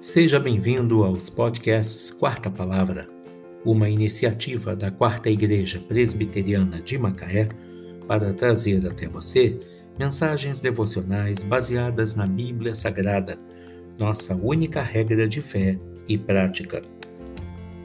[0.00, 3.06] Seja bem-vindo aos podcasts Quarta Palavra,
[3.66, 7.50] uma iniciativa da Quarta Igreja Presbiteriana de Macaé
[8.08, 9.60] para trazer até você
[9.98, 13.38] mensagens devocionais baseadas na Bíblia Sagrada,
[13.98, 15.78] nossa única regra de fé
[16.08, 16.80] e prática.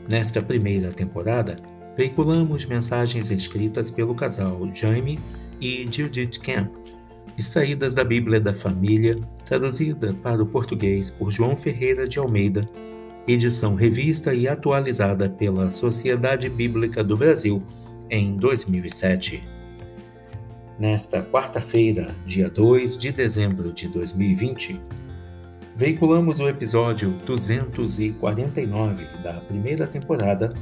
[0.07, 1.57] Nesta primeira temporada,
[1.97, 5.19] veiculamos mensagens escritas pelo casal Jaime
[5.59, 6.71] e Judith Camp
[7.37, 12.67] extraídas da Bíblia da Família, traduzida para o português por João Ferreira de Almeida,
[13.27, 17.63] edição revista e atualizada pela Sociedade Bíblica do Brasil
[18.09, 19.43] em 2007.
[20.77, 24.79] Nesta quarta-feira, dia 2 de dezembro de 2020,
[25.75, 30.53] veiculamos o episódio 249 da primeira temporada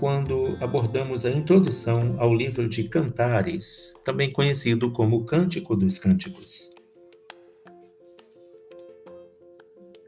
[0.00, 6.74] quando abordamos a introdução ao livro de Cantares, também conhecido como Cântico dos Cânticos.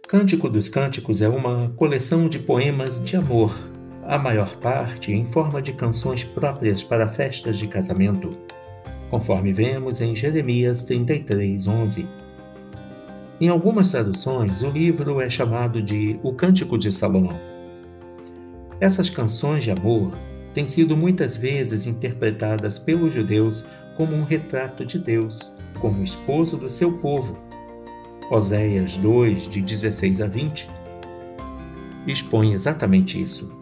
[0.08, 3.54] Cântico dos Cânticos é uma coleção de poemas de amor,
[4.04, 8.34] a maior parte em forma de canções próprias para festas de casamento,
[9.10, 12.08] conforme vemos em Jeremias 33, 11.
[13.38, 17.51] Em algumas traduções, o livro é chamado de O Cântico de Salomão.
[18.82, 20.10] Essas canções de amor
[20.52, 26.68] têm sido muitas vezes interpretadas pelos judeus como um retrato de Deus, como esposo do
[26.68, 27.38] seu povo.
[28.28, 30.68] Oséias 2, de 16 a 20,
[32.08, 33.52] expõe exatamente isso.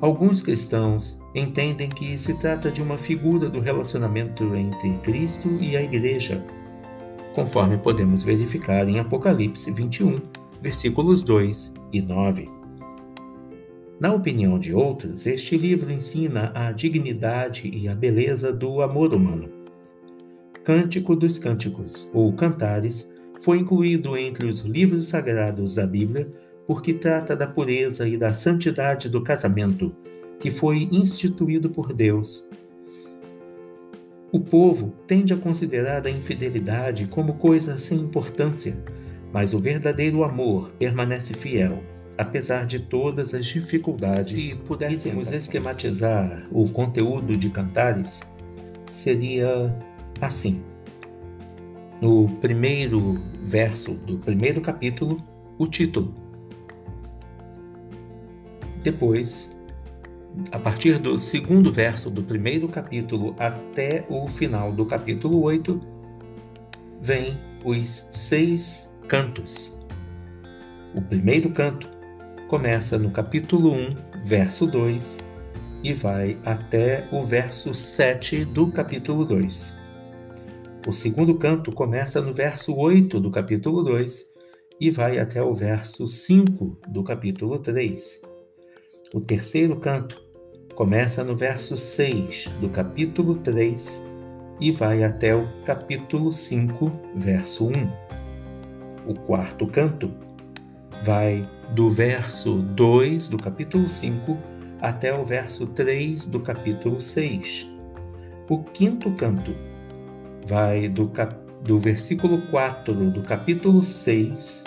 [0.00, 5.82] Alguns cristãos entendem que se trata de uma figura do relacionamento entre Cristo e a
[5.82, 6.46] Igreja,
[7.34, 10.20] conforme podemos verificar em Apocalipse 21,
[10.62, 12.55] versículos 2 e 9.
[13.98, 19.48] Na opinião de outros, este livro ensina a dignidade e a beleza do amor humano.
[20.62, 26.28] Cântico dos Cânticos, ou Cantares, foi incluído entre os livros sagrados da Bíblia
[26.66, 29.96] porque trata da pureza e da santidade do casamento,
[30.38, 32.46] que foi instituído por Deus.
[34.30, 38.76] O povo tende a considerar a infidelidade como coisa sem importância,
[39.32, 44.28] mas o verdadeiro amor permanece fiel apesar de todas as dificuldades.
[44.28, 48.20] Se pudéssemos esquematizar o conteúdo de Cantares,
[48.90, 49.74] seria
[50.20, 50.62] assim.
[52.00, 55.22] No primeiro verso do primeiro capítulo,
[55.58, 56.14] o título.
[58.82, 59.56] Depois,
[60.52, 65.80] a partir do segundo verso do primeiro capítulo até o final do capítulo 8,
[67.00, 69.80] vem os seis cantos.
[70.94, 71.95] O primeiro canto
[72.48, 75.18] começa no capítulo 1, verso 2
[75.82, 79.76] e vai até o verso 7 do capítulo 2.
[80.86, 84.24] O segundo canto começa no verso 8 do capítulo 2
[84.80, 88.22] e vai até o verso 5 do capítulo 3.
[89.12, 90.22] O terceiro canto
[90.76, 94.08] começa no verso 6 do capítulo 3
[94.60, 97.90] e vai até o capítulo 5, verso 1.
[99.08, 100.25] O quarto canto
[101.02, 104.36] vai do verso 2 do capítulo 5
[104.80, 107.68] até o verso 3 do capítulo 6.
[108.48, 109.54] O quinto canto
[110.46, 111.34] vai do, cap...
[111.62, 114.64] do versículo 4 do capítulo 6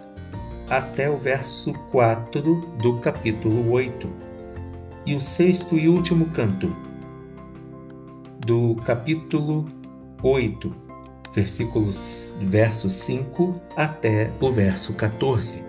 [0.70, 2.42] até o verso 4
[2.82, 4.10] do capítulo 8.
[5.06, 6.76] E o sexto e último canto,
[8.46, 9.66] do capítulo
[10.22, 10.76] 8,
[11.34, 15.69] versículos, verso 5 até o verso 14.